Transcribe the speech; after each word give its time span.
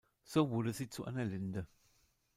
So 0.23 0.49
wurde 0.49 0.73
sie 0.73 0.89
zu 0.89 1.05
einer 1.05 1.25
Linde. 1.25 1.67